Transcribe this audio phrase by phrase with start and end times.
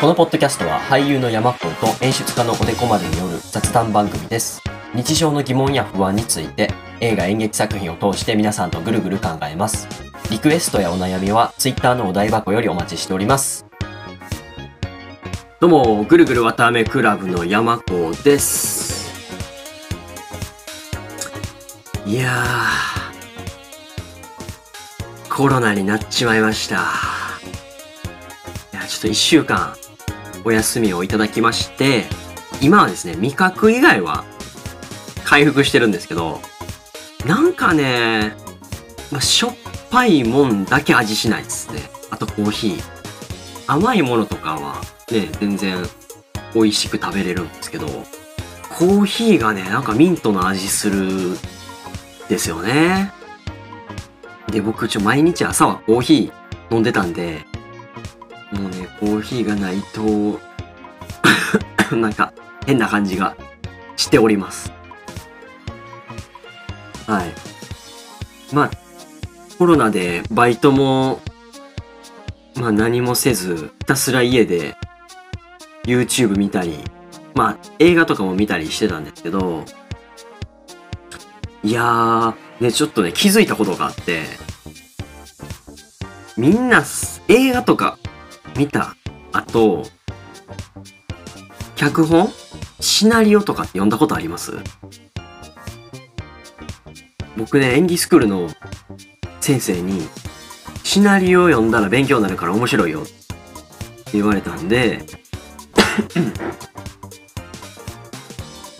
[0.00, 4.62] このポッドキャストは俳優の山子と演出家のおでこまでによる雑談番組です。
[4.94, 6.70] 日常の疑問や不安について
[7.00, 9.88] 映画演劇作品を通して皆さんとぐるぐる考えます。
[10.30, 13.66] リクエストやお悩みは Twitter のお台箱よりお待ちしております。
[15.58, 19.10] どうも、ぐるぐるわたあめクラブの山子です。
[22.06, 26.76] いやー、コロナになっちまいました。
[28.72, 29.74] いや、ちょっと一週間
[30.44, 32.04] お休みをいただきまして、
[32.60, 34.24] 今はですね、味覚以外は
[35.24, 36.40] 回復してるんですけど、
[37.26, 38.34] なんかね、
[39.10, 39.56] まあ、しょっ
[39.90, 41.90] ぱいもんだけ味しないですね。
[42.10, 42.82] あとコーヒー。
[43.66, 44.80] 甘いものとかは
[45.10, 45.84] ね、全然
[46.54, 47.86] 美味しく食べれるんですけど、
[48.70, 51.36] コーヒーがね、なんかミントの味する
[52.28, 53.12] ですよね。
[54.50, 57.44] で、僕ちょ毎日朝はコーヒー飲んでたんで、
[58.52, 60.40] もうね、コーヒーがないと、
[61.96, 62.32] なんか
[62.66, 63.36] 変な感じが
[63.96, 64.72] しております。
[67.06, 67.32] はい。
[68.52, 68.70] まあ、
[69.58, 71.20] コロナでバイトも、
[72.56, 74.76] まあ何もせず、ひたすら家で
[75.84, 76.78] YouTube 見たり、
[77.34, 79.64] まあ映画とかも見たりしてたんですけど、
[81.62, 84.22] いやー、ね、ちょっとね、気づいたことがあって、
[86.36, 86.84] みんな
[87.28, 87.98] 映画とか
[88.58, 88.96] 見た
[89.32, 89.84] 後、
[91.76, 92.28] 脚本？
[92.80, 94.54] シナリオとかって読んだことあります？
[97.36, 98.48] 僕ね、演技スクールの
[99.40, 100.02] 先生に、
[100.82, 103.12] シナリオ読んだら勉強になるから面白いよって
[104.14, 105.06] 言われたんで、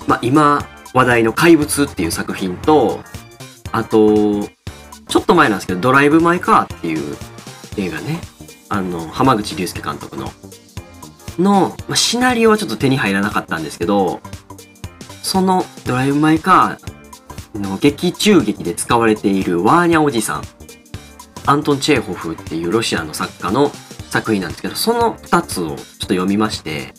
[0.09, 3.05] まあ今話題の怪物っていう作品と、
[3.71, 4.43] あと、
[5.06, 7.17] ちょっと前なんですけど、ドライブ・マイ・カーっていう
[7.77, 8.19] 映画ね。
[8.69, 10.31] あの、浜口竜介監督の。
[11.39, 14.21] の、まあ、シナリオはちょっと手に入らなかったんですけど、
[15.23, 20.43] そのドライブ・マイ・カーの劇中劇で使われているワーニャおじさん、
[21.47, 23.71] アントン・チェーホフっていうロシアの作家の
[24.11, 26.93] 作品なんですけど、その二つをちょっと読みまして、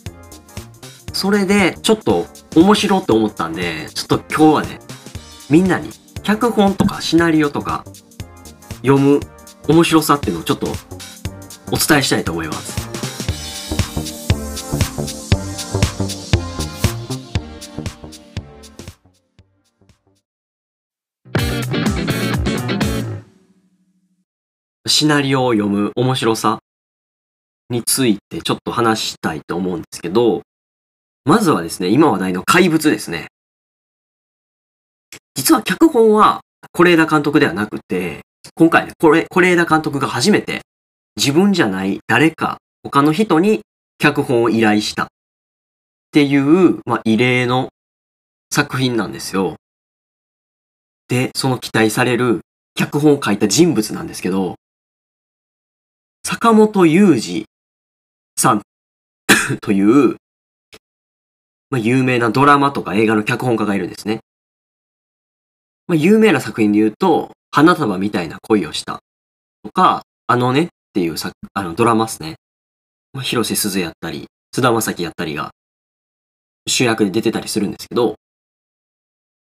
[1.12, 2.26] それでちょっと
[2.56, 4.80] 面白って思ったんで、ちょっと今日はね、
[5.50, 5.90] みんなに
[6.22, 7.84] 脚本とかシナリオとか
[8.82, 9.20] 読む
[9.68, 10.68] 面白さっていうのをちょっと
[11.72, 12.90] お伝えしたいと思います。
[24.86, 26.58] シナリオを読む面白さ
[27.70, 30.42] についてちょっと話したいと思うんですけど、
[31.24, 33.28] まずはですね、今話題の怪物ですね。
[35.34, 36.40] 実は脚本は
[36.74, 38.20] 是枝監督ではなくて、
[38.54, 40.62] 今回ね、これ、是枝監督が初めて
[41.16, 43.60] 自分じゃない誰か他の人に
[43.98, 45.06] 脚本を依頼したっ
[46.12, 47.68] ていう、まあ、異例の
[48.52, 49.56] 作品なんですよ。
[51.08, 52.40] で、その期待される
[52.74, 54.56] 脚本を書いた人物なんですけど、
[56.24, 57.44] 坂本雄二
[58.36, 58.62] さん
[59.60, 60.16] という、
[61.70, 64.20] まあ、有名なドラマとか映画の脚本家がいるんですね。
[65.86, 69.00] まあ、有名な作品で言うと、花束みたいな恋をした
[69.62, 72.34] とか、あのねっていう作あのドラマですね。
[73.12, 75.50] まあ、広瀬すずやったり、菅田将暉やったりが
[76.66, 78.16] 主役で出てたりするんですけど、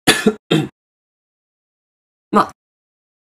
[2.31, 2.53] まあ、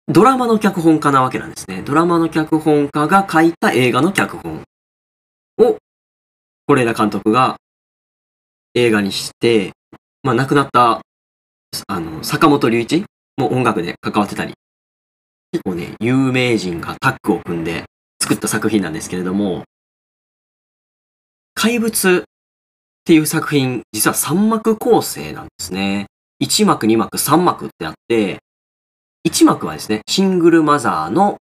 [0.07, 1.81] ドラマの脚本家なわけなんですね。
[1.81, 4.63] ドラマの脚本家が書いた映画の脚本
[5.57, 5.77] を、
[6.67, 7.57] 是枝監督が
[8.75, 9.73] 映画にして、
[10.23, 11.01] まあ亡くなった、
[11.87, 13.03] あの、坂本龍一
[13.37, 14.53] も音楽で関わってたり、
[15.51, 17.85] 結構ね、有名人がタッグを組んで
[18.29, 19.63] 作った作品なんですけれども、
[21.55, 22.23] 怪物っ
[23.03, 26.05] ていう作品、実は3幕構成なんですね。
[26.39, 28.37] 1幕、2幕、3幕ってあって、
[29.27, 31.37] 1幕はですね、シングルマザーの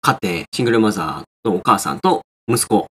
[0.00, 2.86] 家庭、シングルマザーのお母さんと息子。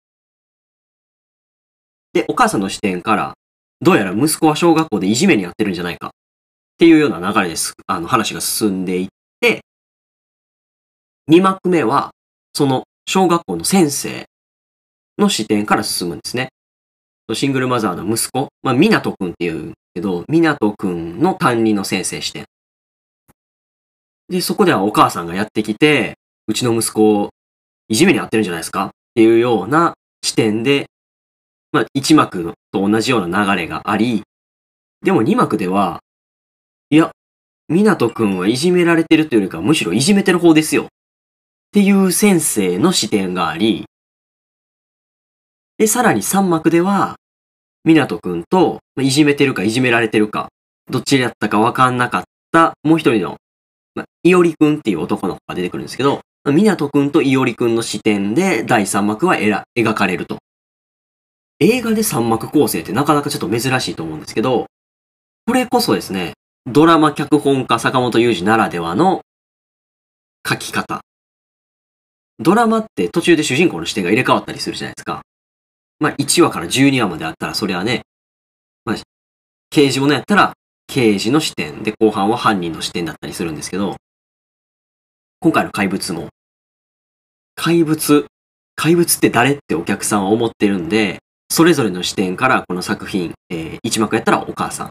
[2.13, 3.33] で、お母さんの視点から、
[3.81, 6.11] どうやら息子は小学校でいじめにやってるんじゃないかっ
[6.77, 7.73] ていうような流れです。
[7.87, 9.07] あの話が進んでいっ
[9.41, 9.61] て、
[11.31, 12.11] 2幕目は、
[12.53, 14.25] その小学校の先生
[15.17, 16.49] の視点から進むんですね。
[17.33, 22.45] シングルマザーの息子、まあ、湊くんっていうけど、湊くんの担任の先生視点。
[24.29, 26.15] で、そこではお母さんがやってきて、
[26.47, 27.29] うちの息子を
[27.87, 28.87] いじめにあってるんじゃないですか？
[28.87, 30.87] っていうような視点で、
[31.71, 34.23] まあ、1幕と同じような流れがあり、
[35.01, 35.99] でも2幕では、
[36.89, 37.11] いや、
[37.69, 40.87] 湊くんはいじめられてるというよりかはむしろいじめてる方ですよ。
[41.73, 43.85] っていう先生の視点があり、
[45.79, 47.15] で、さらに3幕では、
[47.83, 50.49] 湊くんと、いじめてるかいじめられてるか、
[50.91, 53.37] どっちだったかわかんなかったもう一人の、
[53.95, 59.37] まあ、いおりくんっていう男の子が出てくるんですけど、湊くんといおりくんの視点で第3幕は
[59.75, 60.37] 描かれると。
[61.59, 64.67] 映画で3幕構成ってなかなかちょっと珍しいと思うんですけど、
[65.47, 66.33] これこそですね、
[66.67, 69.21] ドラマ脚本家坂本雄二ならではの
[70.47, 71.01] 書き方。
[72.43, 75.21] ドラマって途中で主人公の視点が入れ替わったりするじゃないですか。
[75.99, 78.01] まあ1話から12話まであったらそれはね、
[78.85, 78.95] まあ
[79.69, 80.53] 刑事物やったら
[80.87, 83.95] 刑事の視点で後半は犯人の視点だったりするんですけど、
[85.39, 86.27] 今回の怪物も、
[87.55, 88.27] 怪物、
[88.75, 91.19] 怪物って誰ってお客さんは思ってるんで、
[91.49, 94.89] それぞれの視点からこの作品、えー、1幕やったらお母さん、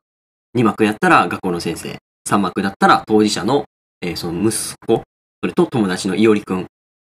[0.58, 3.64] 2幕やったら学校の先生、3幕だったら当事者の、
[4.00, 5.02] えー、その息子、
[5.40, 6.66] それと友達のいおりくん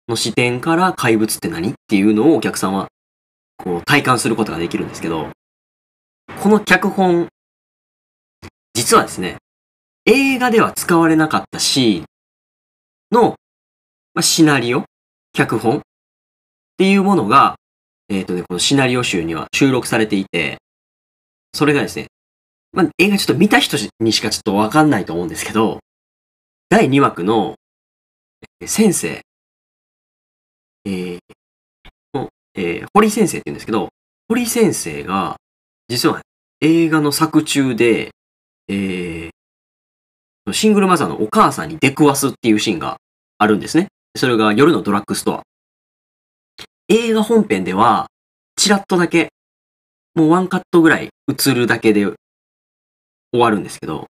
[0.07, 2.87] の視点から怪物って何っていうのをお客さんは
[3.57, 5.29] こう体感することができるんですけど、
[6.41, 7.29] この脚本、
[8.73, 9.37] 実はですね、
[10.05, 12.05] 映画では使われなかったシーン
[13.11, 13.35] の、
[14.13, 14.83] まあ、シナリオ、
[15.31, 15.81] 脚本っ
[16.77, 17.55] ていうものが、
[18.09, 20.57] えっ、ー、とね、このシナリオ集には収録されていて、
[21.53, 22.07] それがですね、
[22.73, 25.79] まあ、映画ちょっと見た人にしかちょっとわかんないと思うんですけど、
[26.69, 27.55] 第2幕の、
[28.65, 29.21] 先生、
[30.85, 31.19] えー、
[32.55, 33.89] えー、堀先生って言うんですけど、
[34.27, 35.37] 堀先生が、
[35.87, 36.21] 実は
[36.61, 38.11] 映画の作中で、
[38.67, 42.97] えー、シングルマザーのお母さんに出くわすっていうシーンが
[43.37, 43.87] あるんですね。
[44.15, 45.43] それが夜のドラッグストア。
[46.89, 48.07] 映画本編では、
[48.55, 49.29] チラッとだけ、
[50.15, 52.15] もうワンカットぐらい映るだけで終
[53.33, 54.07] わるんですけど、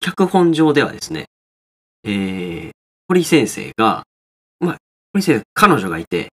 [0.00, 1.26] 脚本上ではですね、
[2.04, 2.70] えー、
[3.08, 4.04] 堀先生が、
[5.16, 6.28] まあ、堀先生、彼女がいて、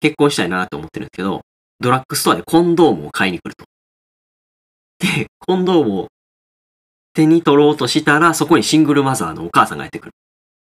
[0.00, 1.40] 結婚したいなと思ってるんですけど、
[1.80, 3.64] ドラッグストアでコンドームを買いに来ると。
[5.00, 6.08] で、コンドームを
[7.12, 10.12] 手に取ろうとしたら、そこにシングルマザーのお母さんがやってくる。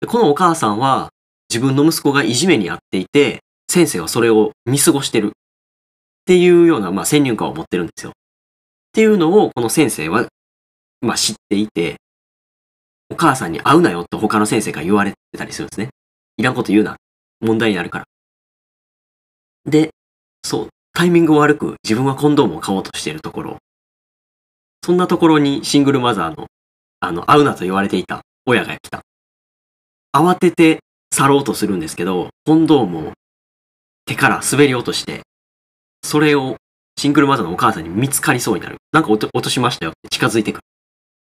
[0.01, 1.09] でこのお母さんは、
[1.50, 3.39] 自分の息子がいじめにあっていて、
[3.69, 5.27] 先生はそれを見過ごしてる。
[5.27, 5.31] っ
[6.25, 8.12] ていうような、まあ、先入観を持ってるんですよ。
[8.12, 8.13] っ
[8.92, 10.27] ていうのを、この先生は、
[11.01, 11.95] まあ、知っていて、
[13.09, 15.89] お母さんに会うなよと他の先生が言われてたりするんですね。
[16.36, 16.98] いらんこと言うな。
[17.39, 18.06] 問題になるから。
[19.66, 19.89] で、
[20.44, 23.57] そう、タイミング悪く自分はコンドームを買おうとしているところ、
[24.84, 26.48] そんなところにシングルマザーの、
[27.00, 29.01] あの、会うなと言われていた親が来た。
[30.13, 30.80] 慌てて
[31.13, 33.12] 去ろうとするんですけど、コンドームを
[34.06, 35.22] 手から滑り落として、
[36.04, 36.56] それを
[36.98, 38.78] シングルマザーのお母さんに見つかりそうになる。
[38.92, 40.62] なんか落としましたよって近づいてくる。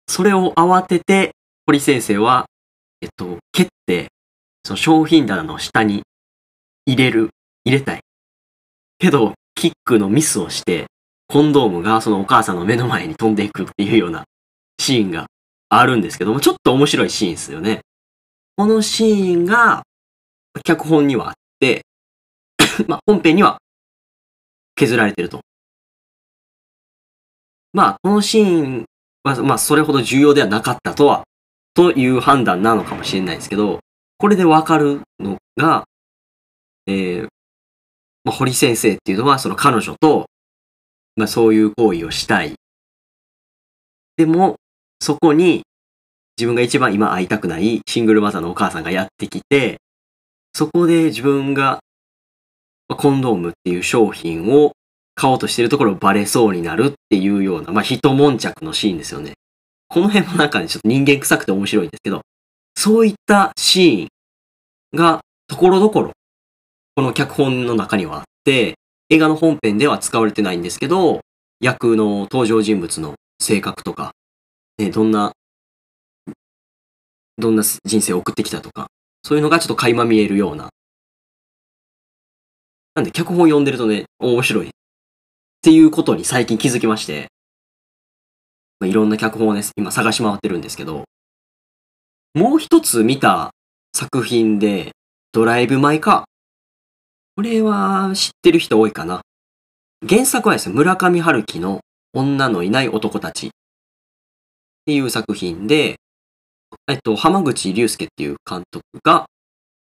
[0.06, 1.32] それを慌てて、
[1.66, 2.46] 堀先生は、
[3.00, 4.08] えっと、蹴って、
[4.66, 6.02] その商品棚の下に
[6.86, 7.30] 入れる、
[7.64, 8.00] 入れたい。
[8.98, 10.86] けど、キックのミスをして、
[11.28, 14.24] コンドームがそのお母さんの目の前に飛んでいくっていうような
[14.80, 15.26] シーンが
[15.68, 17.82] あるんですけども、ちょっと面白いシーンですよね。
[18.56, 19.84] このシーンが、
[20.64, 21.84] 脚本にはあって
[22.88, 23.58] まあ、本編には
[24.74, 25.42] 削られてると。
[27.72, 28.84] まあ、このシーン
[29.22, 31.22] は、まあ、それほど重要ではなかったとは、
[31.74, 33.78] という判断なのかもしれないですけど、
[34.18, 35.84] これでわかるのが、
[36.86, 37.28] えー、
[38.24, 40.26] まあ、堀先生っていうのはその彼女と、
[41.16, 42.54] まあ、そういう行為をしたい。
[44.16, 44.56] でも、
[45.00, 45.62] そこに
[46.38, 49.78] 自分が一番今会いたくないシングルマザーのお母さんがやってきて、
[50.54, 51.80] そこで自分が
[52.88, 54.72] まコンドームっていう商品を
[55.14, 59.34] 買おうとしてるところをバレそうになるっていうような、まあ、一悶着のシーンですよね。
[59.88, 62.22] この辺もなんかね、ちょっと人間臭くて面白いんですけど、
[62.86, 66.12] そういったシーンがところどころ
[66.94, 68.76] この脚本の中にはあって、
[69.10, 71.18] 映画の本編では使われてないんですけど、
[71.58, 74.12] 役の登場人物の性格とか、
[74.78, 75.32] ね、どんな、
[77.38, 78.86] どんな人生を送ってきたとか、
[79.24, 80.68] そういうのがちょっと垣間見えるような。
[82.94, 84.68] なんで脚本読んでるとね、面白い。
[84.68, 84.70] っ
[85.60, 87.26] ていうことに最近気づきまして、
[88.78, 91.02] ま、いろんな脚本をね、今探し回ってるんですけど、
[92.36, 93.54] もう一つ見た
[93.94, 94.92] 作品で、
[95.32, 96.24] ドライブ・マイ・カー。
[97.34, 99.22] これは知ってる人多いかな。
[100.06, 101.80] 原作はですね、村上春樹の
[102.12, 103.50] 女のいない男たちっ
[104.84, 105.96] ていう作品で、
[106.88, 109.24] えっと、浜口竜介っていう監督が、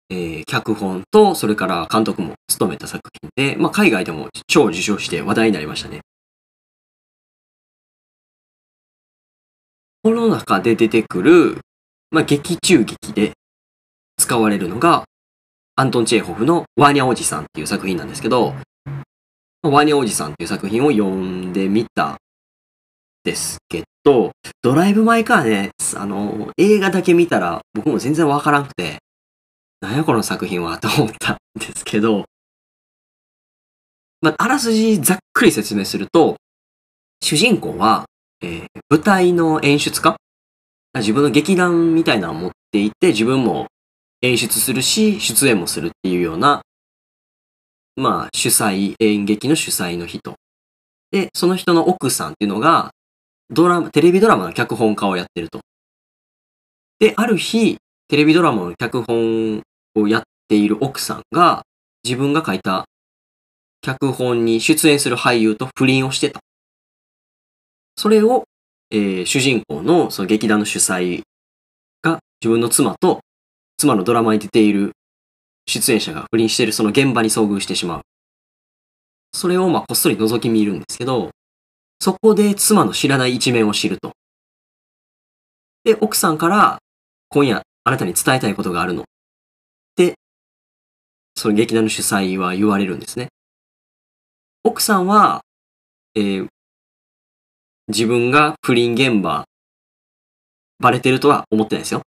[0.09, 6.01] えー、脚本と、それから監督も務めた作品で、まあ、海外でも超受賞して話題になりましたね。
[10.03, 11.61] この中で出てくる、
[12.13, 13.31] まあ、劇中劇で
[14.17, 15.05] 使われるのが、
[15.75, 18.53] アントン・チェーホフのワーニャおじさんっていう作品なんですけど、
[19.63, 22.17] ワーニャおじさんっていう作品を読んでみた
[23.23, 28.99] ですけど、ドライブ・マイ・カーね、あの、映画だけ見たら僕も全然わからんくて、
[29.81, 32.25] なんやこの作品はと思ったんですけど、
[34.21, 36.35] まあ、あらすじざっくり説明すると、
[37.23, 38.05] 主人公は、
[38.43, 40.15] えー、舞台の演出家
[40.99, 43.67] 自分の劇団みたいなのを持っていて、自分も
[44.21, 46.61] 演出するし、出演もするっていうような、
[47.95, 50.35] まあ、主催、演劇の主催の人。
[51.11, 52.91] で、その人の奥さんっていうのが、
[53.49, 55.59] ドラマ、テレビドラマの脚本家をやってると。
[56.99, 59.61] で、ある日、テレビドラマの脚本
[59.95, 61.63] をやっている奥さんが、
[62.03, 62.85] 自分が書いた
[63.81, 66.39] 脚本に出演する俳優と不倫をしてた。
[67.95, 68.45] それを、
[68.93, 71.23] えー、主人公のその劇団の主催
[72.03, 73.21] が自分の妻と
[73.77, 74.91] 妻のドラマに出ている
[75.65, 78.01] 出演者が不倫しているその現場に遭遇してしまう。
[79.33, 81.31] それをまあこっそり覗き見るんですけど、
[81.99, 84.11] そこで妻の知らない一面を知ると。
[85.83, 86.77] で、奥さんから
[87.29, 89.05] 今夜あなたに伝えたいことがあるの。
[89.95, 90.13] で、
[91.35, 93.29] その劇団の主催は言われるんですね。
[94.63, 95.41] 奥さんは、
[96.13, 96.47] えー、
[97.87, 99.45] 自分が不倫現場、
[100.79, 102.01] バレてるとは思ってないですよ。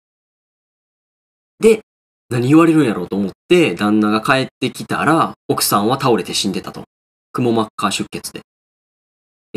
[1.60, 1.82] で、
[2.30, 6.84] 何言われるんやろうと思って、旦那が帰ってきたら、奥さんは倒れて死んでたと。
[7.32, 8.42] くも膜下出血で。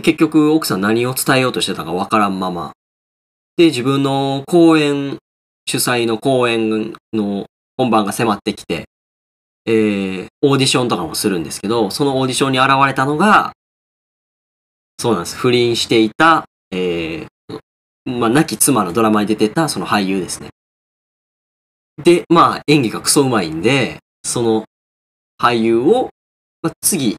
[0.02, 2.72] 結局、奥さん何を伝えようとしてたかわからんまま。
[3.56, 5.18] で、自分の公演、
[5.66, 7.46] 主催の公演の
[7.76, 8.84] 本番が迫ってきて、
[9.66, 13.52] えー、オーディションとかもするんですけど、そのオーディションに現れたのが、
[14.98, 15.36] そうなんです。
[15.36, 17.28] 不倫していた、えー、
[18.04, 20.48] まあ、亡き妻のドラマに出てたその俳優ですね。
[22.02, 24.64] で、まあ、演技がクソうまいんで、その
[25.40, 26.10] 俳優を、
[26.62, 27.16] まあ、次、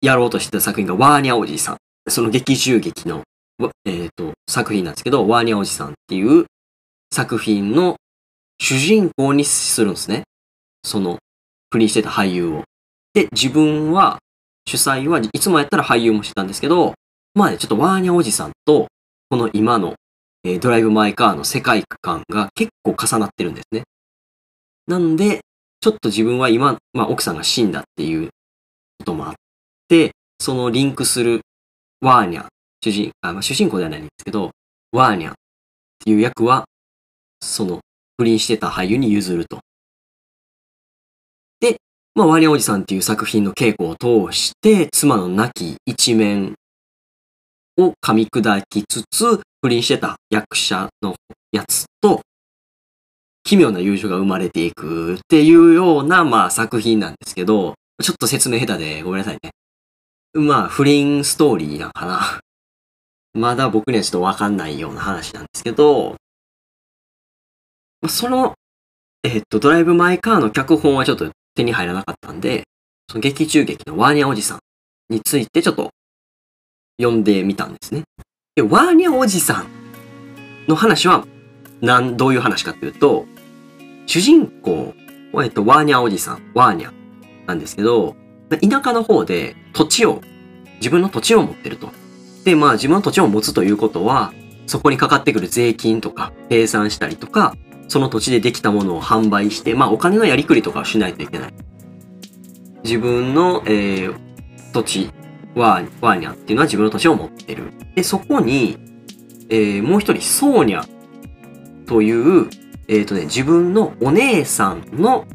[0.00, 1.76] やろうとしてた作品がワーニャおじさん。
[2.08, 3.22] その劇中劇の、
[3.84, 6.46] えっ、ー、と、作品なんですけど、ワーニャおじさんっていう
[7.12, 7.96] 作品の
[8.58, 10.24] 主人公にするんですね。
[10.84, 11.18] その
[11.70, 12.62] 不倫してた俳優を。
[13.14, 14.18] で、自分は、
[14.66, 16.94] 主催はいつもやったら俳優もしてたんですけど、
[17.34, 18.88] まあね、ちょっとワーニャおじさんと、
[19.30, 19.94] この今の、
[20.44, 23.84] えー、ドライブ・マイ・カーの世界観が結構重なってるんですね。
[24.86, 25.40] なんで、
[25.80, 28.28] ちょっと自分は今、まあ奥さんが死んだっていう
[28.98, 29.34] こともあっ
[29.88, 31.42] て、そのリンクする
[32.00, 32.46] ワーニャ、
[32.82, 34.50] 主人、あまあ、主人公ではないんですけど、
[34.92, 35.34] ワーニャっ
[36.04, 36.64] ていう役は、
[37.40, 37.80] その
[38.16, 39.60] 不倫してた俳優に譲ると。
[42.16, 46.54] まあ、ワニおじさんっていう作品の稽古を通して、妻の亡き一面
[47.76, 51.14] を噛み砕きつつ、不倫してた役者の
[51.52, 52.22] やつと、
[53.44, 59.50] 奇妙な友情が生まれていくっていうような、まあ、作品なんですけど、ちょっと説明下手でごめんなさいね。
[60.32, 62.40] まあ、不倫ストーリーなのかな。
[63.34, 66.16] まだ僕にはちょっとわかんないような話なんですけど、
[68.08, 68.54] その、
[69.22, 72.62] えっと、ドライブ・マイ・カーの脚本はちょっと手に入らなかったんで、
[73.08, 74.58] その劇中劇のワーニャおじさん
[75.08, 75.90] についてちょっと
[77.00, 78.04] 読んでみたんですね。
[78.54, 79.66] で、ワーニャおじさん
[80.68, 81.26] の話は、
[81.80, 83.26] なん、どういう話かっていうと、
[84.06, 84.94] 主人公、
[85.42, 86.92] えっと、ワーニャおじさん、ワーニャ
[87.46, 88.16] なんですけど、
[88.48, 90.20] 田舎の方で土地を、
[90.76, 91.90] 自分の土地を持ってると。
[92.44, 94.32] で、まあ自分の土地を持つということは、
[94.66, 97.54] そこにかかってくる税金とか、計算したりとか、
[97.88, 101.54] その土地でできたものを販売して、まあお金のやりくりとかしないといけない。
[102.84, 104.14] 自分の、えー、
[104.72, 105.10] 土地、
[105.54, 107.72] ワーニャっていうのは自分の土地を持ってる。
[107.94, 108.78] で、そこに、
[109.48, 110.86] えー、もう一人、ソーニャ
[111.86, 112.48] という、
[112.88, 115.26] えっ、ー、とね、自分のお姉さんの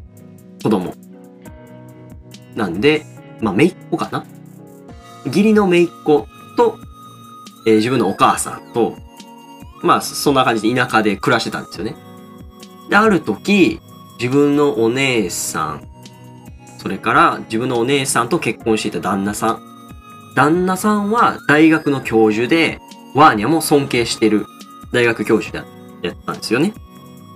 [0.62, 0.94] 子供。
[2.54, 3.04] なんで、
[3.40, 4.24] まあ、姪っ子かな
[5.26, 6.78] 義理の姪っ子と、
[7.66, 8.96] えー、自分のお母さんと、
[9.82, 11.96] まあ、そんな感じで田舎で暮らしてたんですよね。
[12.92, 13.80] で、ある時、
[14.20, 15.88] 自分のお姉さん、
[16.76, 19.62] それから自分のお姉さんと結婚していた旦那さん。
[20.36, 22.80] 旦那さんは大学の教授で、
[23.14, 24.44] ワーニャも尊敬してる
[24.92, 25.66] 大学教授
[26.02, 26.74] やったんですよね。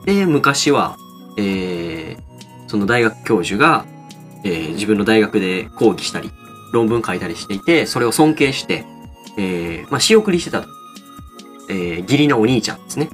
[0.05, 0.99] で、昔は、
[1.39, 2.19] えー、
[2.67, 3.87] その大学教授が、
[4.45, 6.31] えー、自分の大学で講義したり、
[6.75, 8.85] 論文書いたりしていて、それを尊敬して、
[9.39, 10.69] えー、まあ、仕送りしてたと。
[11.71, 13.09] えー、義理のお兄ちゃんですね。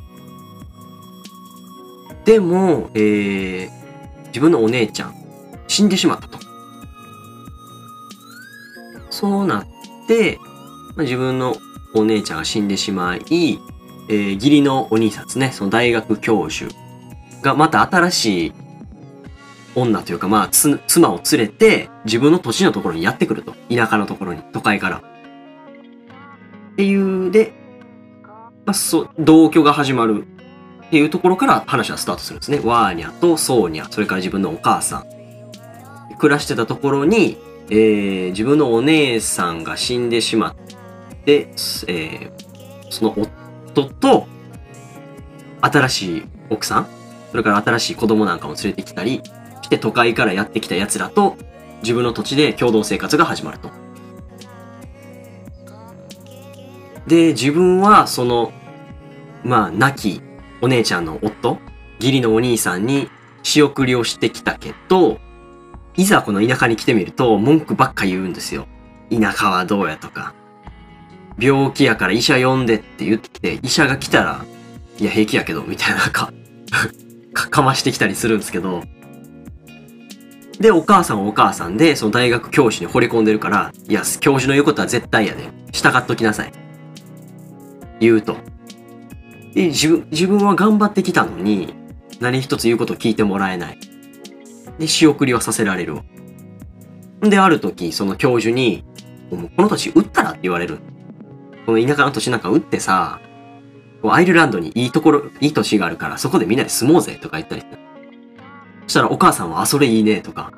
[2.24, 5.14] でも、えー、自分のお姉ちゃん、
[5.66, 6.38] 死んでしまったと。
[9.10, 9.66] そうなっ
[10.06, 10.38] て、
[10.96, 11.56] まあ、自分の
[11.94, 13.60] お姉ちゃんが死んでしまい、
[14.08, 16.72] えー、義理のお兄さんですね、その大学教授
[17.42, 18.52] がまた新しい
[19.74, 23.54] 女というか、まあ、妻を連れて、自分の土地のところにやってくると。
[23.70, 24.98] 田舎のところに、都会から。
[24.98, 25.00] っ
[26.76, 27.52] ていう、で、
[28.64, 30.26] まあ、そう、同居が始まる
[30.92, 32.60] っていうところから話はスタートするんですね。
[32.62, 35.06] ワーニャとソーニャ、それから自分のお母さん。
[36.18, 37.38] 暮らしてたところに、
[37.70, 40.54] えー、自分のお姉さんが死んでしまっ
[41.24, 41.48] て、
[41.86, 42.30] えー、
[42.90, 44.26] その夫と、
[45.62, 46.86] 新しい奥さん、
[47.30, 49.22] それから新しい子供なんかも連れてきたり
[49.62, 51.38] して都会からやってきた奴らと
[51.80, 53.70] 自分の土地で共同生活が始まると。
[57.06, 58.52] で、自分はその、
[59.42, 60.22] まあ、亡き
[60.62, 61.58] お姉ちゃんの夫、
[62.00, 63.10] 義理のお兄さんに
[63.42, 65.18] 仕送りをしてきたけど、
[65.96, 68.66] いざこの田舎に来てみると文句ばっか言うんですよ。
[69.10, 70.34] 田舎はどうやとか。
[71.38, 74.44] 病気やから医者呼んでって言って、医者が来たら、
[74.98, 76.32] いや平気やけど、みたいなか、
[77.34, 78.84] かかましてきたりするんですけど、
[80.60, 85.48] で、お母さんはお母さんで、その大学教師に惚れ込んでるから、いや、教授の言うことは絶対やで。
[85.72, 86.52] 従っときなさい。
[87.98, 88.51] 言うと。
[89.54, 91.74] で、自分、自分は頑張ってきたのに、
[92.20, 93.78] 何一つ言うことを聞いてもらえない。
[94.78, 96.02] で、仕送りはさせられるわ。
[97.20, 98.84] で、ある時、その教授に、
[99.30, 100.30] もうこの土地売ったら？
[100.30, 100.78] って言われる。
[101.66, 103.20] この田舎の土地なんか売ってさ、
[104.04, 107.78] アイルランドにいいところ、いい土地があるから、そこでみんなで住もうぜとか言ったりして。
[108.86, 110.52] そしたらお母さんは、あ、それいいねとか、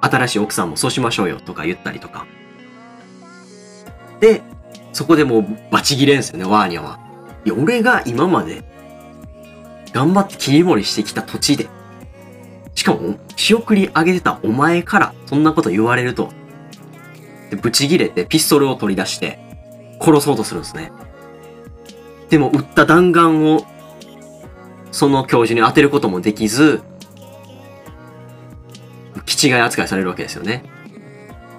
[0.00, 2.26] 新しい奥さんもそうしましょうよとか言ったりとか。
[4.20, 4.42] で、
[4.92, 6.98] そこでもうバチギレんすよね、ワーニャは。
[7.52, 8.62] 俺が今まで
[9.92, 11.68] 頑張って切り盛りしてきた土地で、
[12.74, 16.30] しかも、仕送り上げてたお前からそんなこと言われると、
[17.50, 19.38] で、ブチギレてピストルを取り出して、
[20.00, 20.92] 殺そうとするんですね。
[22.30, 23.64] でも、撃った弾丸を、
[24.90, 26.82] その教授に当てることもできず、
[29.26, 30.64] 気違い扱いされるわけですよね。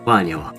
[0.05, 0.53] ワーニャは。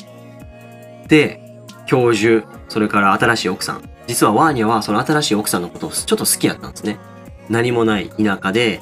[1.08, 1.40] で、
[1.86, 3.95] 教授、それから新しい奥さん。
[4.06, 6.98] 実はワーニャはその新しい奥さんのことをちょっと好きやったんですね。
[7.48, 8.80] 何もない田舎で、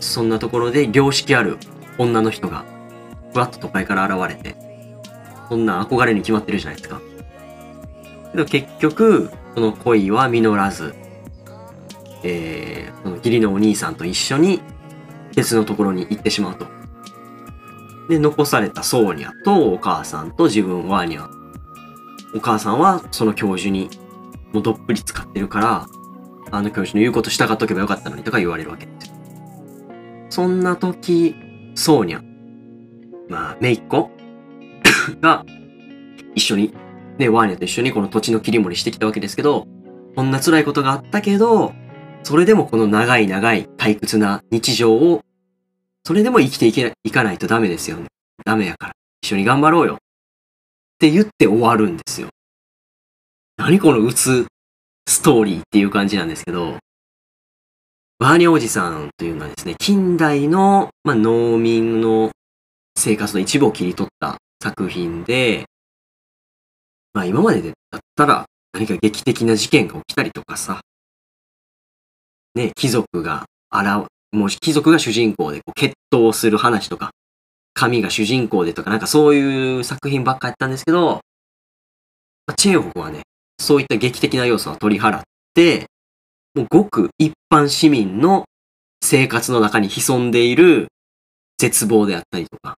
[0.00, 1.58] そんなところで良識ある
[1.98, 2.64] 女の人が、
[3.32, 4.56] ふわっと都会から現れて、
[5.48, 7.00] そんな憧れに決まってるじゃないですか。
[8.32, 10.94] けど結局、その恋は実らず、
[12.22, 14.60] えー、その義理のお兄さんと一緒に
[15.34, 16.66] 別のところに行ってしまうと。
[18.08, 21.39] で、残されたソーニャとお母さんと自分ワーニャ。
[22.34, 23.90] お母さんはその教授に
[24.52, 25.86] もうどっぷり使ってるから、
[26.50, 29.14] あの教授の言うこと従っとけばよかったのにとか言われるわけですよ。
[30.30, 31.34] そんな時、
[31.74, 32.22] ソーニャ、
[33.28, 34.10] まあ、めいっ子
[35.20, 35.44] が
[36.34, 36.74] 一緒に、
[37.18, 39.66] ね、ワーニャと一緒にこの土地の切り盛りしてきたわけですけど、
[40.16, 41.72] こんな辛いことがあったけど、
[42.22, 45.22] それでもこの長い長い退屈な日常を、
[46.04, 48.06] それでも生きていけいかないとダメですよね。
[48.44, 48.92] ダメやから。
[49.22, 49.98] 一緒に頑張ろうよ。
[51.00, 52.28] って言って終わるんですよ。
[53.56, 54.46] 何この鬱
[55.08, 56.76] ストーリーっていう感じなんですけど、
[58.18, 62.32] バーニャおじさんというのはですね、近代の、まあ、農民の
[62.98, 65.64] 生活の一部を切り取った作品で、
[67.14, 67.72] まあ今までだっ
[68.14, 70.82] たら何か劇的な事件が起きたりとかさ、
[72.54, 77.10] ね、貴族が、あら、もう貴族が主人公でこう決闘する話とか、
[77.74, 81.20] 神が主人公でとか、なんかそういう作品ばっかやったんですけど、
[82.56, 83.22] チェーホフはね、
[83.58, 85.22] そういった劇的な要素は取り払っ
[85.54, 85.86] て、
[86.54, 88.44] もうごく一般市民の
[89.02, 90.88] 生活の中に潜んでいる
[91.58, 92.74] 絶望であったりとか、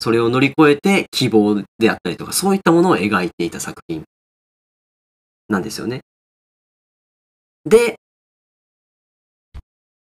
[0.00, 4.04] それを乗り越えて希望であったりとか、そういったものを描いていた作品
[5.48, 6.00] なんですよね。
[7.64, 7.96] で、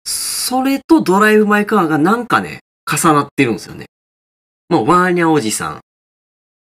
[0.06, 3.88] それとドライブ・マイ・カーがなんかね、重なってるんですよね。
[4.70, 5.82] もうワーニャおじさん、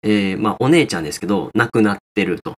[0.03, 2.55] えー、まあお姉ちゃんですけど、亡くなってると。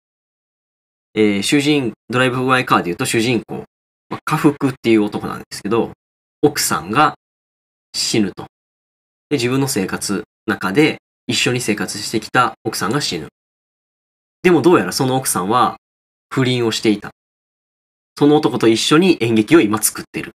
[1.13, 3.65] えー、主人、ドライブ・マイ・カーで言うと主人公、
[4.09, 5.91] まあ、家福っていう男なんですけど、
[6.41, 7.15] 奥さんが
[7.93, 8.43] 死ぬと。
[9.29, 13.27] で、自分の生活中で一緒に生活してきた奥さんが死ぬ。
[14.43, 15.77] でもどうやらその奥さんは
[16.29, 17.11] 不倫をしていた。
[18.17, 20.31] その男と一緒に演劇を今作ってる。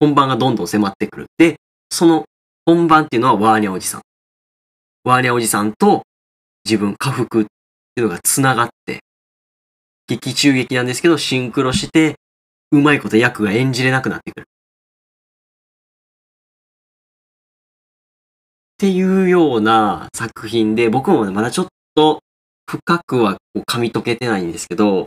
[0.00, 1.26] 本番がどんどん迫ってくる。
[1.38, 1.56] で、
[1.96, 2.26] その
[2.66, 4.02] 本番っていうのはワーニャおじさん。
[5.04, 6.02] ワーニャおじさんと
[6.66, 9.00] 自分、家福っていうのが繋がって、
[10.06, 12.16] 劇中劇なんですけど、シンクロして、
[12.70, 14.42] うまいこと役が演じれなくなってくる。
[14.42, 14.46] っ
[18.76, 22.20] ていうような作品で、僕もまだちょっと
[22.70, 25.06] 深くはこう噛み解けてないんですけど、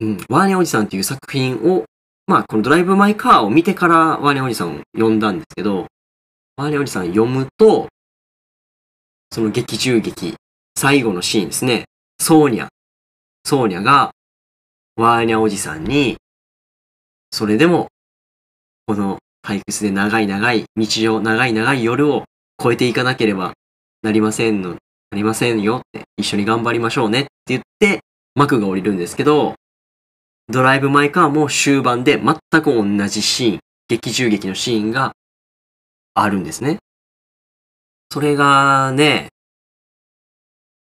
[0.00, 1.86] うん、ワーニャおじさんっていう作品を、
[2.26, 5.86] まあ、このドライブ・マイ・カーを見てからワーニャおじさんを読んだんですけど、
[6.56, 7.88] ワーニャおじさん読むと、
[9.30, 10.34] その劇中劇、
[10.76, 11.84] 最後のシーンですね。
[12.20, 12.68] ソーニャ。
[13.44, 14.12] ソーニャが、
[14.96, 16.16] ワーニャおじさんに、
[17.30, 17.88] それでも、
[18.86, 22.24] この退屈で長い長い日常、長い長い夜を
[22.62, 23.54] 超えていかなければ
[24.02, 24.78] なりませんの、な
[25.12, 28.00] りませんよって、一緒に頑張りましょうねって言って、
[28.34, 29.54] 幕が降りるんですけど、
[30.52, 35.14] ドライブ・マイ・カーも終盤で全く同じシーン、劇中劇のシーンが
[36.12, 36.76] あるんですね。
[38.12, 39.28] それがね、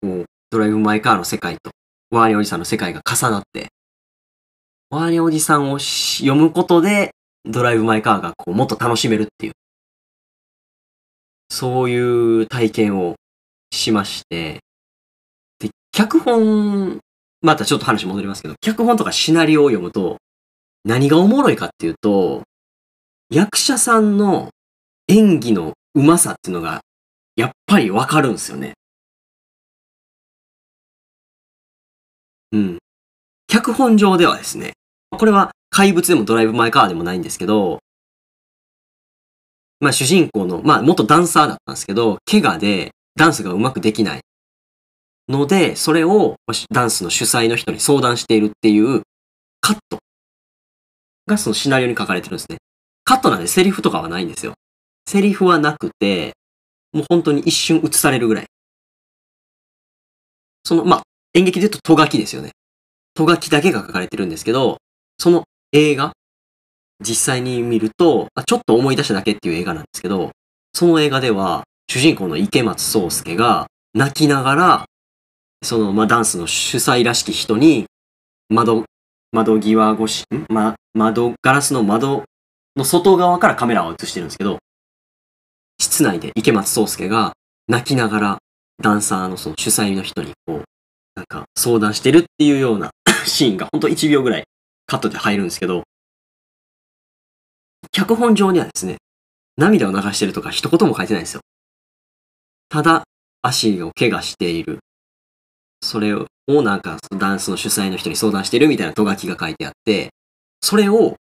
[0.01, 1.73] こう、ドライブ・マイ・カーの世界と、
[2.11, 3.69] ワーニャおじさんの世界が重なって、
[4.89, 7.11] ワーニャおじさんを読むことで、
[7.45, 9.53] ドライブ・マイ・カーがこうもっと楽しめるっていう、
[11.51, 13.17] そういう体験を
[13.71, 14.61] しまして、
[15.59, 17.01] で、脚本、
[17.43, 20.19] またちょっと話戻りますけど、脚本とかシナリオを読むと、
[20.85, 22.43] 何がおもろいかっていうと、
[23.31, 24.51] 役者さんの
[25.09, 26.81] 演技の上手さっていうのが、
[27.37, 28.75] やっぱりわかるんですよね。
[32.53, 32.79] うん。
[33.47, 34.73] 脚本上ではですね、
[35.11, 37.79] これは怪物でもドライブ・マイ・カーでもないんですけど、
[39.79, 44.21] まあ主人公の、まあ元ダンサーだったんですけど、怪我でダンスがうまくできない
[45.31, 46.35] ので、それを
[46.73, 49.03] ダンスの主催の人に相談しているっていう
[49.61, 49.99] カット
[51.27, 52.59] がそのシナリオに書かれてるんですね。
[53.05, 54.55] カットなんでセリフとかはないんですよ。
[55.07, 56.33] セリフはなくて、
[56.93, 58.47] もう本当に一瞬映されるぐらい。
[60.65, 61.03] その、まあ、
[61.35, 62.51] 演劇で言うとト書きですよね。
[63.15, 64.79] ト書きだけが書かれてるんですけど、
[65.19, 66.13] その映画、
[67.01, 70.31] 実際に見ると、ちょっと思い出しただけっていう映画なんですけど、
[70.73, 74.87] その映画では、主人公の池松壮介が泣きながら、
[75.63, 77.87] その、まあ、ダンスの主催らしき人に、
[78.49, 78.85] 窓、
[79.33, 82.25] 窓際越し、ま、窓、ガラスの窓
[82.77, 84.59] の外側からカメラを映してるんですけど、
[85.79, 87.33] 室内で池松壮介が
[87.69, 88.39] 泣きながら
[88.83, 90.65] ダンサーのその主催の人にこう、
[91.15, 92.91] なんか相談してるっていうような
[93.27, 94.45] シーンがほんと1秒ぐらい
[94.87, 95.85] カットで入るんですけど、
[97.93, 98.97] 脚本上にはですね、
[99.57, 101.41] 涙を流してるとか一言も書いてないんですよ。
[102.69, 103.05] ただ、
[103.43, 104.79] 足を怪我している。
[105.83, 110.11] それをなんかダンスの主催の人に相談してるみたいなと書きが書いてあって、
[110.61, 111.17] それを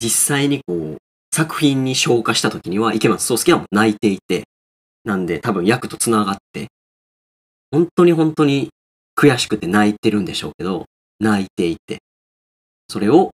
[0.00, 0.96] 実際にこう
[1.34, 4.44] 作品に消化した時には池松壮亮は泣いていて、
[5.04, 6.68] なんで多分役と繋がって、
[7.70, 8.68] 本当に本当に
[9.16, 10.86] 悔しくて泣いてるんでしょうけど、
[11.20, 11.98] 泣いていて、
[12.88, 13.30] それを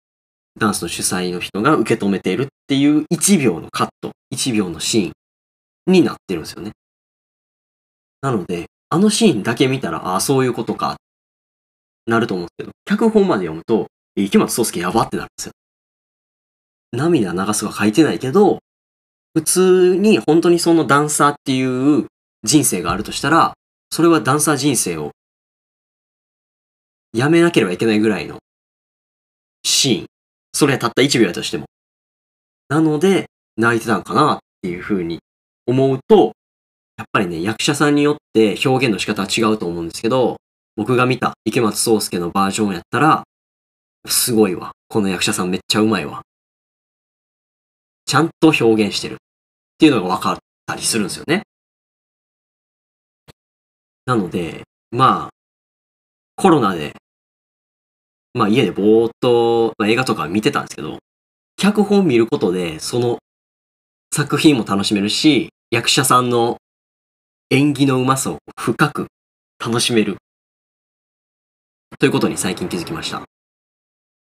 [0.59, 5.13] ダンスの主催の人が受け止めているっていう1秒のカット、1秒のシーン
[5.93, 6.73] になってるんですよね。
[8.23, 10.95] なので、あのシーンだけ見たら、ああ、そういうことか、
[12.07, 15.53] なると思うんですけど、脚本まで読むと、池松壮亮やばってなるんですよ。
[16.93, 18.61] 涙流すは書いてないけど、
[19.35, 22.07] 普通に本当にそのダンサーっていう
[22.45, 23.55] 人生があるとしたら、
[23.91, 25.11] それはダンサー人生を
[27.13, 28.39] やめなければいけないぐらいの
[29.65, 30.07] シーン。
[30.53, 31.65] それはたった1秒やとしても。
[32.69, 33.27] なので、
[33.57, 35.19] 泣いてたんかなっていう風に
[35.67, 36.35] 思うと、
[36.97, 40.37] やっぱりね、役者さんによって表現の仕方は違うと思うんですけど、
[40.77, 43.25] 僕が見た池松壮亮のバージョンやったら、
[44.07, 44.73] すごいわ。
[44.89, 46.23] この役者さんめっちゃうまいわ。
[48.07, 49.17] ちゃんと表現してるっ
[49.79, 51.43] ていうのが分かったりするんですよね。
[54.07, 55.31] なので、まあ、
[56.37, 56.95] コロナで
[58.35, 60.99] まあ家でぼーっと、まあ、映画とか見てたんですけど、
[61.57, 63.19] 脚本見ることで、その
[64.13, 66.57] 作品も楽しめるし、役者さんの
[67.51, 69.07] 演技のうまさを深く
[69.59, 70.17] 楽しめる。
[71.99, 73.23] ということに最近気づきました。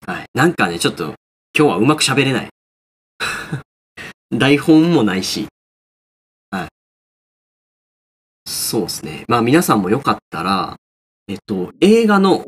[0.07, 0.27] はい。
[0.35, 1.15] なんかね、ちょっと今
[1.55, 2.49] 日はうまく喋れない。
[4.33, 5.47] 台本もないし。
[6.51, 6.69] はい。
[8.47, 9.25] そうですね。
[9.29, 10.77] まあ皆さんもよかったら、
[11.29, 12.45] えっと、映画の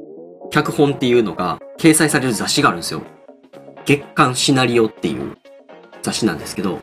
[0.51, 3.03] 脚本っていうのが掲載される雑誌があるんですよ。
[3.85, 5.37] 月刊シナリオっていう
[6.03, 6.83] 雑誌なんですけど、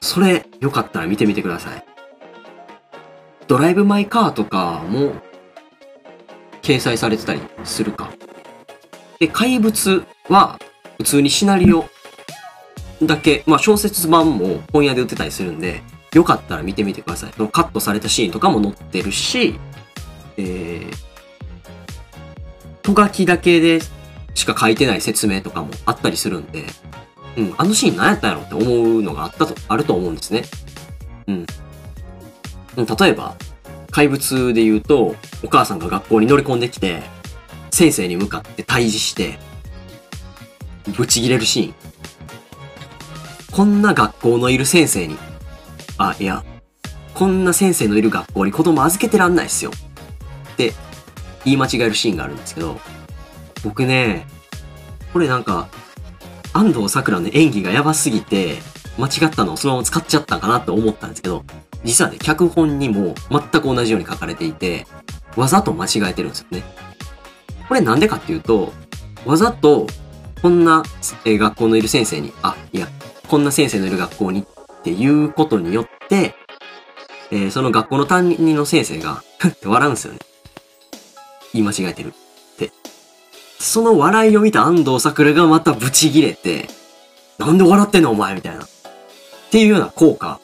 [0.00, 1.91] それよかったら見てみてください。
[3.52, 5.12] ドライブ・マイ・カーとかも
[6.62, 8.10] 掲載されてたりするか。
[9.20, 10.58] で、怪物は
[10.96, 11.84] 普通にシナリオ
[13.02, 15.82] だけ、まあ小説版も本屋で売ってたりするんで、
[16.14, 17.32] よかったら見てみてください。
[17.32, 19.60] カットされたシーンとかも載ってるし、
[20.38, 20.94] えー、
[22.80, 23.80] と書きだけで
[24.32, 26.64] しか書いてない説明とかもあったりするんで、
[27.36, 30.44] うん、あのシーン何やったんやろって思うのがあったと、あると思うんですね。
[31.26, 31.46] うん。
[32.76, 33.36] 例えば、
[33.90, 37.02] 怪物で言うと、お母さんが学校に乗り込んできて、
[37.70, 39.38] 先生に向かって対峙して、
[40.96, 41.74] ぶち切れるシーン。
[43.50, 45.18] こんな学校のいる先生に、
[45.98, 46.42] あ、いや、
[47.14, 49.70] こんな先生のいる学校に子供預けてらんないっすよ。
[50.52, 50.72] って
[51.44, 52.80] 言い間違えるシーンがあるんですけど、
[53.62, 54.26] 僕ね、
[55.12, 55.68] これなんか、
[56.54, 58.58] 安藤桜の演技がやばすぎて、
[58.98, 61.44] 間違ったのをそのまま使っちゃったんかなと思ったんですけど、
[61.84, 64.86] 実はね、脚本にも全く同じように書かれていて、
[65.36, 66.62] わざと間違えてるんですよね。
[67.68, 68.72] これなんでかっていうと、
[69.24, 69.86] わざと、
[70.40, 70.82] こんな、
[71.24, 72.88] え学校のいる先生に、あ、いや、
[73.28, 76.34] こんな先生のいる学校にっていうことによって、
[77.30, 80.18] えーその学校の担任の先生が、ふって笑うんですよね。
[81.54, 82.72] 言い間違えてるって。
[83.58, 86.68] その笑いを見た安藤桜がまたブチギレて、
[87.38, 88.64] なんで笑ってんのお前みたいな。
[88.64, 88.68] っ
[89.50, 90.40] ていうような効果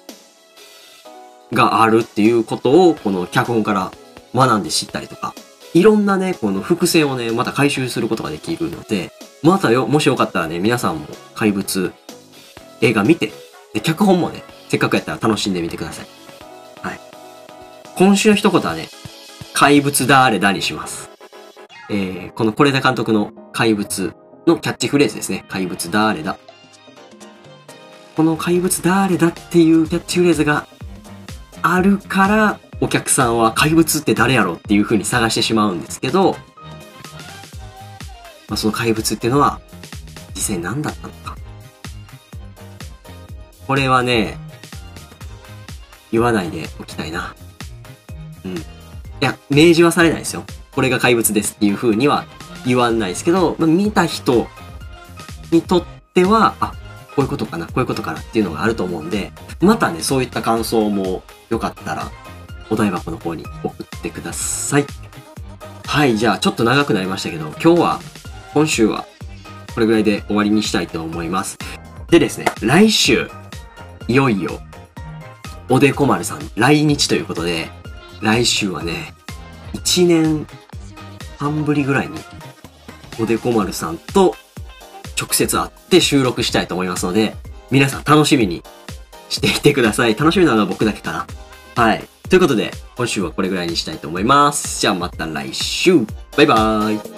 [1.53, 3.93] があるっていうことを、この脚本から
[4.35, 5.35] 学んで知ったりとか、
[5.75, 9.11] いろんなね、この伏線をね、また回収することができるので、
[9.43, 11.93] またよ、もしよかったらね、皆さんも怪物
[12.81, 13.33] 映画見て、
[13.75, 16.07] で、脚本もね、せっかくやったら楽しんでみてください。
[16.83, 17.01] はい。
[17.97, 18.89] 今週の一言はね、
[19.53, 21.11] 怪物だーれだにします。
[21.91, 24.15] えー、この是枝監督の怪物
[24.47, 25.45] のキャッチフレーズですね。
[25.49, 26.39] 怪物だーれだ。
[28.17, 30.67] この怪物だーれだっていうキャッチフレーズが
[31.63, 36.33] あるから、お客さんは怪物って誰やろっていう風に探してしまうんですけど、
[38.49, 39.61] まあ、その怪物っていうのは、
[40.35, 41.37] 実際何だったのか。
[43.67, 44.39] これはね、
[46.11, 47.35] 言わないでおきたいな。
[48.45, 48.57] うん。
[48.57, 48.61] い
[49.21, 50.45] や、明示はされないですよ。
[50.73, 52.25] これが怪物ですっていう風には
[52.65, 54.47] 言わないですけど、まあ、見た人
[55.51, 56.73] にとっては、あ、
[57.19, 62.13] こういうことかな、こういうことかなっていうのがあると思うんで、またね、そういった感想もよかったら、
[62.71, 64.87] お台箱の方に送ってください。
[65.85, 68.01] はい、じゃあちょっと長くなりましたけど、今日は、
[68.55, 69.05] 今週は、
[69.75, 71.59] これぐらいで終わりにしたいと思います。
[72.09, 73.29] でですね、来週、
[74.07, 74.61] いよいよ、
[75.69, 77.69] おでこ丸さん来日ということで、
[78.21, 79.13] 来週はね、
[79.73, 80.47] 1年
[81.37, 82.21] 半ぶりぐらいに、
[83.21, 84.37] おでこ丸さんと
[85.19, 87.35] 直接会って収録したいと思いますので、
[87.71, 88.63] 皆さん楽しみに
[89.29, 90.15] していてください。
[90.15, 91.27] 楽しみなのは僕だけかな。
[91.75, 92.05] はい。
[92.29, 94.81] ということで、今週はこれぐらいにしたいと思います。
[94.81, 96.07] じゃあまた来週。
[96.37, 97.18] バイバーイ。